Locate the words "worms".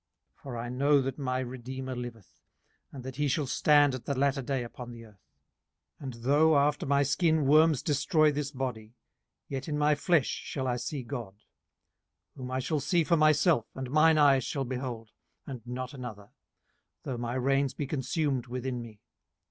7.45-7.83